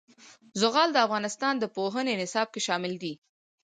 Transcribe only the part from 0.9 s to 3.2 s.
د افغانستان د پوهنې نصاب کې شامل دي.